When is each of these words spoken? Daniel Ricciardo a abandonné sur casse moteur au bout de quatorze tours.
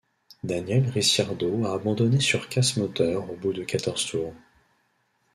Daniel 0.43 0.89
Ricciardo 0.89 1.63
a 1.67 1.75
abandonné 1.75 2.19
sur 2.19 2.49
casse 2.49 2.75
moteur 2.77 3.29
au 3.31 3.35
bout 3.35 3.53
de 3.53 3.61
quatorze 3.63 4.07
tours. 4.07 4.33